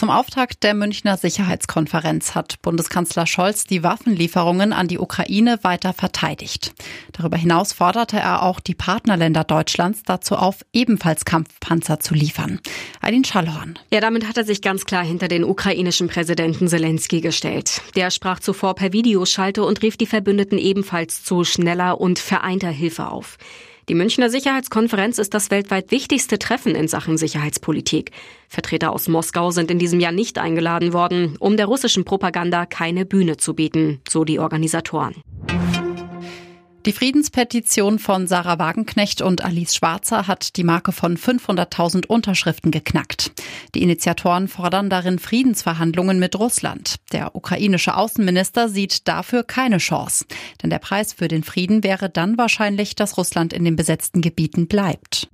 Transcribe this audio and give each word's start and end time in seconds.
Zum 0.00 0.08
Auftakt 0.08 0.62
der 0.62 0.72
Münchner 0.72 1.18
Sicherheitskonferenz 1.18 2.34
hat 2.34 2.62
Bundeskanzler 2.62 3.26
Scholz 3.26 3.64
die 3.64 3.82
Waffenlieferungen 3.82 4.72
an 4.72 4.88
die 4.88 4.98
Ukraine 4.98 5.58
weiter 5.60 5.92
verteidigt. 5.92 6.72
Darüber 7.12 7.36
hinaus 7.36 7.74
forderte 7.74 8.16
er 8.16 8.42
auch 8.42 8.60
die 8.60 8.74
Partnerländer 8.74 9.44
Deutschlands 9.44 10.02
dazu 10.02 10.36
auf, 10.36 10.64
ebenfalls 10.72 11.26
Kampfpanzer 11.26 12.00
zu 12.00 12.14
liefern. 12.14 12.60
Aydin 13.02 13.24
Schallhorn. 13.24 13.78
Ja, 13.92 14.00
damit 14.00 14.26
hat 14.26 14.38
er 14.38 14.44
sich 14.44 14.62
ganz 14.62 14.86
klar 14.86 15.04
hinter 15.04 15.28
den 15.28 15.44
ukrainischen 15.44 16.08
Präsidenten 16.08 16.68
Zelensky 16.68 17.20
gestellt. 17.20 17.82
Der 17.94 18.10
sprach 18.10 18.40
zuvor 18.40 18.76
per 18.76 18.94
Videoschalte 18.94 19.62
und 19.62 19.82
rief 19.82 19.98
die 19.98 20.06
Verbündeten 20.06 20.56
ebenfalls 20.56 21.24
zu 21.24 21.44
schneller 21.44 22.00
und 22.00 22.18
vereinter 22.18 22.70
Hilfe 22.70 23.08
auf. 23.08 23.36
Die 23.90 23.96
Münchner 23.96 24.30
Sicherheitskonferenz 24.30 25.18
ist 25.18 25.34
das 25.34 25.50
weltweit 25.50 25.90
wichtigste 25.90 26.38
Treffen 26.38 26.76
in 26.76 26.86
Sachen 26.86 27.18
Sicherheitspolitik. 27.18 28.12
Vertreter 28.48 28.92
aus 28.92 29.08
Moskau 29.08 29.50
sind 29.50 29.68
in 29.68 29.80
diesem 29.80 29.98
Jahr 29.98 30.12
nicht 30.12 30.38
eingeladen 30.38 30.92
worden, 30.92 31.36
um 31.40 31.56
der 31.56 31.66
russischen 31.66 32.04
Propaganda 32.04 32.66
keine 32.66 33.04
Bühne 33.04 33.36
zu 33.36 33.52
bieten, 33.52 34.00
so 34.08 34.22
die 34.22 34.38
Organisatoren. 34.38 35.16
Die 36.86 36.92
Friedenspetition 36.92 37.98
von 37.98 38.26
Sarah 38.26 38.58
Wagenknecht 38.58 39.20
und 39.20 39.44
Alice 39.44 39.74
Schwarzer 39.74 40.26
hat 40.26 40.56
die 40.56 40.64
Marke 40.64 40.92
von 40.92 41.18
500.000 41.18 42.06
Unterschriften 42.06 42.70
geknackt. 42.70 43.32
Die 43.74 43.82
Initiatoren 43.82 44.48
fordern 44.48 44.88
darin 44.88 45.18
Friedensverhandlungen 45.18 46.18
mit 46.18 46.38
Russland. 46.38 46.96
Der 47.12 47.36
ukrainische 47.36 47.96
Außenminister 47.96 48.70
sieht 48.70 49.08
dafür 49.08 49.44
keine 49.44 49.76
Chance. 49.76 50.24
Denn 50.62 50.70
der 50.70 50.78
Preis 50.78 51.12
für 51.12 51.28
den 51.28 51.44
Frieden 51.44 51.84
wäre 51.84 52.08
dann 52.08 52.38
wahrscheinlich, 52.38 52.96
dass 52.96 53.18
Russland 53.18 53.52
in 53.52 53.66
den 53.66 53.76
besetzten 53.76 54.22
Gebieten 54.22 54.66
bleibt. 54.66 55.28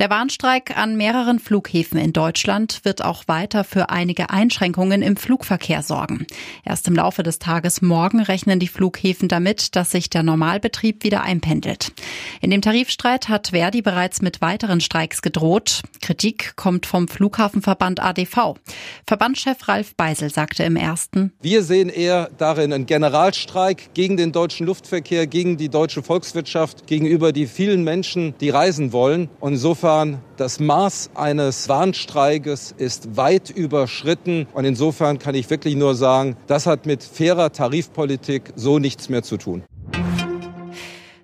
Der 0.00 0.10
Warnstreik 0.10 0.76
an 0.76 0.96
mehreren 0.96 1.38
Flughäfen 1.38 2.00
in 2.00 2.12
Deutschland 2.12 2.80
wird 2.82 3.04
auch 3.04 3.28
weiter 3.28 3.62
für 3.62 3.90
einige 3.90 4.28
Einschränkungen 4.28 5.02
im 5.02 5.16
Flugverkehr 5.16 5.84
sorgen. 5.84 6.26
Erst 6.64 6.88
im 6.88 6.96
Laufe 6.96 7.22
des 7.22 7.38
Tages 7.38 7.80
morgen 7.80 8.18
rechnen 8.20 8.58
die 8.58 8.66
Flughäfen 8.66 9.28
damit, 9.28 9.76
dass 9.76 9.92
sich 9.92 10.10
der 10.10 10.24
Normalbetrieb 10.24 11.04
wieder 11.04 11.22
einpendelt. 11.22 11.92
In 12.40 12.50
dem 12.50 12.60
Tarifstreit 12.60 13.28
hat 13.28 13.52
Verdi 13.52 13.82
bereits 13.82 14.20
mit 14.20 14.40
weiteren 14.40 14.80
Streiks 14.80 15.22
gedroht. 15.22 15.82
Kritik 16.02 16.56
kommt 16.56 16.86
vom 16.86 17.06
Flughafenverband 17.06 18.00
ADV. 18.00 18.54
Verbandschef 19.06 19.68
Ralf 19.68 19.94
Beisel 19.94 20.28
sagte 20.28 20.64
im 20.64 20.74
ersten, 20.74 21.32
Wir 21.40 21.62
sehen 21.62 21.88
eher 21.88 22.30
darin 22.36 22.72
einen 22.72 22.86
Generalstreik 22.86 23.94
gegen 23.94 24.16
den 24.16 24.32
deutschen 24.32 24.66
Luftverkehr, 24.66 25.28
gegen 25.28 25.56
die 25.56 25.68
deutsche 25.68 26.02
Volkswirtschaft, 26.02 26.88
gegenüber 26.88 27.30
die 27.30 27.46
vielen 27.46 27.84
Menschen, 27.84 28.34
die 28.40 28.50
reisen 28.50 28.92
wollen. 28.92 29.28
Und 29.38 29.52
insofern 29.52 29.84
Insofern, 29.94 30.22
das 30.36 30.58
Maß 30.58 31.10
eines 31.14 31.68
Warnstreikes 31.68 32.74
ist 32.76 33.16
weit 33.16 33.50
überschritten. 33.50 34.48
Und 34.52 34.64
insofern 34.64 35.20
kann 35.20 35.36
ich 35.36 35.48
wirklich 35.50 35.76
nur 35.76 35.94
sagen, 35.94 36.36
das 36.48 36.66
hat 36.66 36.84
mit 36.84 37.04
fairer 37.04 37.52
Tarifpolitik 37.52 38.52
so 38.56 38.80
nichts 38.80 39.08
mehr 39.08 39.22
zu 39.22 39.36
tun. 39.36 39.62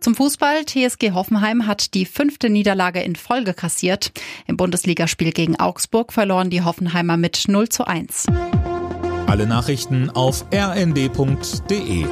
Zum 0.00 0.16
Fußball. 0.16 0.64
TSG 0.64 1.12
Hoffenheim 1.12 1.68
hat 1.68 1.94
die 1.94 2.06
fünfte 2.06 2.50
Niederlage 2.50 3.00
in 3.02 3.14
Folge 3.14 3.54
kassiert. 3.54 4.10
Im 4.48 4.56
Bundesligaspiel 4.56 5.30
gegen 5.30 5.60
Augsburg 5.60 6.12
verloren 6.12 6.50
die 6.50 6.62
Hoffenheimer 6.62 7.16
mit 7.16 7.44
0 7.46 7.68
zu 7.68 7.86
1. 7.86 8.26
Alle 9.28 9.46
Nachrichten 9.46 10.10
auf 10.10 10.44
rnd.de 10.52 12.06